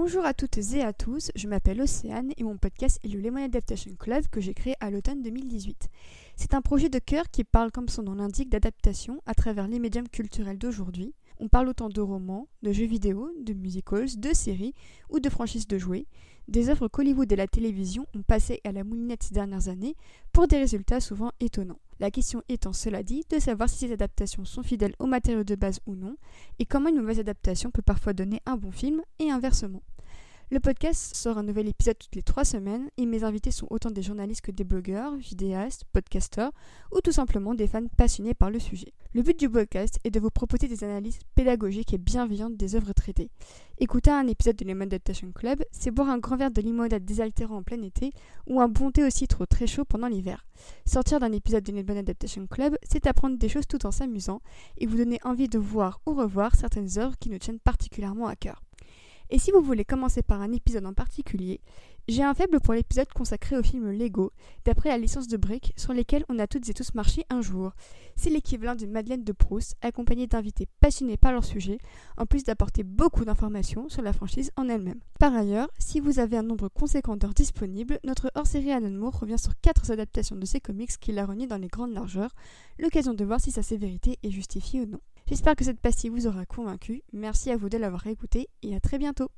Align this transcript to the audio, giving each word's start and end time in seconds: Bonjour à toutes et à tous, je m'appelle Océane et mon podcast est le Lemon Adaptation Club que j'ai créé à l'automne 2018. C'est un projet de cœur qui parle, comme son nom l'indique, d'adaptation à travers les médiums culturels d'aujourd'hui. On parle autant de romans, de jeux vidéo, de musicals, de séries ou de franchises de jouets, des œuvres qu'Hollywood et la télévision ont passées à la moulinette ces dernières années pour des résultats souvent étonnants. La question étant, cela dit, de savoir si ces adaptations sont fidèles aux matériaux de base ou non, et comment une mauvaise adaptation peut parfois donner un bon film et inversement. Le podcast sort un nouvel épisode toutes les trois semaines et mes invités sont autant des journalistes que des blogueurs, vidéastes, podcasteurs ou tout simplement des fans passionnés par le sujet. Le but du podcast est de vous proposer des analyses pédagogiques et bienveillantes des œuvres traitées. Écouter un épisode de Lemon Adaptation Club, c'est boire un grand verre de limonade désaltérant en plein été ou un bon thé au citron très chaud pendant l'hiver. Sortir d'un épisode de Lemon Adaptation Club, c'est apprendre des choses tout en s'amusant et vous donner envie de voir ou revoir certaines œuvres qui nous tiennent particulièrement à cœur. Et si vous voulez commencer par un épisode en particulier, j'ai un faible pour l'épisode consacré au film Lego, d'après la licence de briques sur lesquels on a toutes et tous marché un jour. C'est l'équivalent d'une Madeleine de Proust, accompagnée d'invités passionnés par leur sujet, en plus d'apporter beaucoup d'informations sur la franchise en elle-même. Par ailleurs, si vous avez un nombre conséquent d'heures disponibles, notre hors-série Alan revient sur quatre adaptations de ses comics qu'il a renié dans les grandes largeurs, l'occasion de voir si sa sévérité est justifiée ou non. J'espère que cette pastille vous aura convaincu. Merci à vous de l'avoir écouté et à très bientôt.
Bonjour 0.00 0.24
à 0.24 0.32
toutes 0.32 0.58
et 0.58 0.82
à 0.84 0.92
tous, 0.92 1.32
je 1.34 1.48
m'appelle 1.48 1.82
Océane 1.82 2.30
et 2.36 2.44
mon 2.44 2.56
podcast 2.56 3.00
est 3.02 3.08
le 3.08 3.18
Lemon 3.18 3.44
Adaptation 3.44 3.90
Club 3.98 4.28
que 4.28 4.40
j'ai 4.40 4.54
créé 4.54 4.76
à 4.78 4.92
l'automne 4.92 5.22
2018. 5.22 5.88
C'est 6.36 6.54
un 6.54 6.62
projet 6.62 6.88
de 6.88 7.00
cœur 7.00 7.28
qui 7.32 7.42
parle, 7.42 7.72
comme 7.72 7.88
son 7.88 8.04
nom 8.04 8.14
l'indique, 8.14 8.48
d'adaptation 8.48 9.20
à 9.26 9.34
travers 9.34 9.66
les 9.66 9.80
médiums 9.80 10.08
culturels 10.08 10.56
d'aujourd'hui. 10.56 11.14
On 11.40 11.48
parle 11.48 11.66
autant 11.66 11.88
de 11.88 12.00
romans, 12.00 12.46
de 12.62 12.70
jeux 12.70 12.86
vidéo, 12.86 13.32
de 13.40 13.54
musicals, 13.54 14.20
de 14.20 14.32
séries 14.32 14.72
ou 15.10 15.18
de 15.18 15.28
franchises 15.28 15.66
de 15.66 15.78
jouets, 15.78 16.06
des 16.46 16.70
œuvres 16.70 16.86
qu'Hollywood 16.86 17.32
et 17.32 17.36
la 17.36 17.48
télévision 17.48 18.06
ont 18.14 18.22
passées 18.22 18.60
à 18.62 18.70
la 18.70 18.84
moulinette 18.84 19.24
ces 19.24 19.34
dernières 19.34 19.68
années 19.68 19.96
pour 20.32 20.46
des 20.46 20.58
résultats 20.58 21.00
souvent 21.00 21.32
étonnants. 21.40 21.80
La 22.00 22.12
question 22.12 22.42
étant, 22.48 22.72
cela 22.72 23.02
dit, 23.02 23.24
de 23.28 23.40
savoir 23.40 23.68
si 23.68 23.78
ces 23.78 23.92
adaptations 23.92 24.44
sont 24.44 24.62
fidèles 24.62 24.94
aux 25.00 25.06
matériaux 25.06 25.42
de 25.42 25.56
base 25.56 25.80
ou 25.86 25.96
non, 25.96 26.16
et 26.60 26.66
comment 26.66 26.88
une 26.88 27.00
mauvaise 27.00 27.18
adaptation 27.18 27.72
peut 27.72 27.82
parfois 27.82 28.12
donner 28.12 28.40
un 28.46 28.56
bon 28.56 28.70
film 28.70 29.02
et 29.18 29.30
inversement. 29.30 29.82
Le 30.50 30.60
podcast 30.60 31.14
sort 31.14 31.36
un 31.36 31.42
nouvel 31.42 31.68
épisode 31.68 31.98
toutes 31.98 32.16
les 32.16 32.22
trois 32.22 32.46
semaines 32.46 32.88
et 32.96 33.04
mes 33.04 33.22
invités 33.22 33.50
sont 33.50 33.66
autant 33.68 33.90
des 33.90 34.00
journalistes 34.00 34.40
que 34.40 34.50
des 34.50 34.64
blogueurs, 34.64 35.14
vidéastes, 35.14 35.84
podcasteurs 35.92 36.52
ou 36.90 37.02
tout 37.02 37.12
simplement 37.12 37.54
des 37.54 37.66
fans 37.66 37.86
passionnés 37.98 38.32
par 38.32 38.50
le 38.50 38.58
sujet. 38.58 38.94
Le 39.12 39.20
but 39.20 39.38
du 39.38 39.50
podcast 39.50 39.98
est 40.04 40.10
de 40.10 40.18
vous 40.18 40.30
proposer 40.30 40.66
des 40.66 40.84
analyses 40.84 41.18
pédagogiques 41.34 41.92
et 41.92 41.98
bienveillantes 41.98 42.56
des 42.56 42.76
œuvres 42.76 42.94
traitées. 42.94 43.30
Écouter 43.76 44.10
un 44.10 44.26
épisode 44.26 44.56
de 44.56 44.64
Lemon 44.64 44.84
Adaptation 44.84 45.32
Club, 45.32 45.62
c'est 45.70 45.90
boire 45.90 46.08
un 46.08 46.18
grand 46.18 46.38
verre 46.38 46.50
de 46.50 46.62
limonade 46.62 47.04
désaltérant 47.04 47.58
en 47.58 47.62
plein 47.62 47.82
été 47.82 48.10
ou 48.46 48.62
un 48.62 48.68
bon 48.68 48.90
thé 48.90 49.04
au 49.04 49.10
citron 49.10 49.44
très 49.44 49.66
chaud 49.66 49.84
pendant 49.84 50.08
l'hiver. 50.08 50.46
Sortir 50.86 51.20
d'un 51.20 51.32
épisode 51.32 51.64
de 51.64 51.72
Lemon 51.72 51.98
Adaptation 51.98 52.46
Club, 52.46 52.74
c'est 52.88 53.06
apprendre 53.06 53.36
des 53.36 53.50
choses 53.50 53.66
tout 53.66 53.84
en 53.84 53.90
s'amusant 53.90 54.40
et 54.78 54.86
vous 54.86 54.96
donner 54.96 55.20
envie 55.24 55.48
de 55.48 55.58
voir 55.58 56.00
ou 56.06 56.14
revoir 56.14 56.56
certaines 56.56 56.98
œuvres 56.98 57.18
qui 57.18 57.28
nous 57.28 57.38
tiennent 57.38 57.60
particulièrement 57.60 58.28
à 58.28 58.34
cœur. 58.34 58.62
Et 59.30 59.38
si 59.38 59.50
vous 59.50 59.60
voulez 59.60 59.84
commencer 59.84 60.22
par 60.22 60.40
un 60.40 60.52
épisode 60.52 60.86
en 60.86 60.94
particulier, 60.94 61.60
j'ai 62.08 62.22
un 62.22 62.32
faible 62.32 62.60
pour 62.60 62.72
l'épisode 62.72 63.12
consacré 63.12 63.58
au 63.58 63.62
film 63.62 63.90
Lego, 63.90 64.32
d'après 64.64 64.88
la 64.88 64.96
licence 64.96 65.28
de 65.28 65.36
briques 65.36 65.74
sur 65.76 65.92
lesquels 65.92 66.24
on 66.30 66.38
a 66.38 66.46
toutes 66.46 66.66
et 66.70 66.72
tous 66.72 66.94
marché 66.94 67.26
un 67.28 67.42
jour. 67.42 67.72
C'est 68.16 68.30
l'équivalent 68.30 68.74
d'une 68.74 68.90
Madeleine 68.90 69.24
de 69.24 69.32
Proust, 69.32 69.76
accompagnée 69.82 70.26
d'invités 70.26 70.66
passionnés 70.80 71.18
par 71.18 71.32
leur 71.32 71.44
sujet, 71.44 71.76
en 72.16 72.24
plus 72.24 72.44
d'apporter 72.44 72.82
beaucoup 72.82 73.26
d'informations 73.26 73.90
sur 73.90 74.00
la 74.00 74.14
franchise 74.14 74.50
en 74.56 74.70
elle-même. 74.70 75.00
Par 75.20 75.34
ailleurs, 75.34 75.68
si 75.78 76.00
vous 76.00 76.18
avez 76.18 76.38
un 76.38 76.42
nombre 76.42 76.70
conséquent 76.70 77.18
d'heures 77.18 77.34
disponibles, 77.34 78.00
notre 78.04 78.30
hors-série 78.34 78.72
Alan 78.72 79.10
revient 79.10 79.38
sur 79.38 79.52
quatre 79.60 79.90
adaptations 79.90 80.36
de 80.36 80.46
ses 80.46 80.60
comics 80.60 80.98
qu'il 80.98 81.18
a 81.18 81.26
renié 81.26 81.46
dans 81.46 81.58
les 81.58 81.68
grandes 81.68 81.92
largeurs, 81.92 82.34
l'occasion 82.78 83.12
de 83.12 83.24
voir 83.26 83.42
si 83.42 83.50
sa 83.50 83.62
sévérité 83.62 84.18
est 84.22 84.30
justifiée 84.30 84.80
ou 84.80 84.86
non. 84.86 85.00
J'espère 85.28 85.56
que 85.56 85.64
cette 85.64 85.78
pastille 85.78 86.08
vous 86.08 86.26
aura 86.26 86.46
convaincu. 86.46 87.02
Merci 87.12 87.50
à 87.50 87.58
vous 87.58 87.68
de 87.68 87.76
l'avoir 87.76 88.06
écouté 88.06 88.48
et 88.62 88.74
à 88.74 88.80
très 88.80 88.96
bientôt. 88.96 89.30